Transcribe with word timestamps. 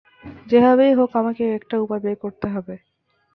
যেভাবেই 0.47 0.93
হোক 0.93 1.11
আমাকে 1.15 1.43
একটা 1.57 1.75
উপায় 1.77 2.01
বের 2.03 2.17
করতে 2.23 2.47
হবে। 2.53 2.75